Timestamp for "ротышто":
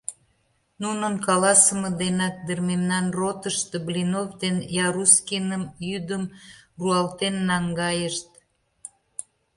3.19-3.77